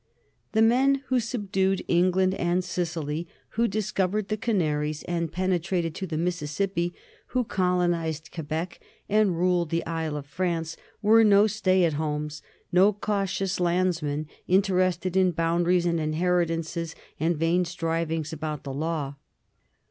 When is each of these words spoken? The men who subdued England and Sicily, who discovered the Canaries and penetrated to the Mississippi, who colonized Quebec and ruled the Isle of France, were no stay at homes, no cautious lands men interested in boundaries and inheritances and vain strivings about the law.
The 0.53 0.63
men 0.63 1.03
who 1.09 1.19
subdued 1.19 1.85
England 1.87 2.33
and 2.33 2.63
Sicily, 2.63 3.27
who 3.49 3.67
discovered 3.67 4.29
the 4.29 4.35
Canaries 4.35 5.03
and 5.03 5.31
penetrated 5.31 5.93
to 5.93 6.07
the 6.07 6.17
Mississippi, 6.17 6.95
who 7.27 7.43
colonized 7.43 8.31
Quebec 8.33 8.79
and 9.07 9.37
ruled 9.37 9.69
the 9.69 9.85
Isle 9.85 10.17
of 10.17 10.25
France, 10.25 10.75
were 11.03 11.23
no 11.23 11.45
stay 11.45 11.85
at 11.85 11.93
homes, 11.93 12.41
no 12.71 12.91
cautious 12.91 13.59
lands 13.59 14.01
men 14.01 14.25
interested 14.47 15.15
in 15.15 15.33
boundaries 15.33 15.85
and 15.85 15.99
inheritances 15.99 16.95
and 17.19 17.37
vain 17.37 17.63
strivings 17.63 18.33
about 18.33 18.63
the 18.63 18.73
law. 18.73 19.17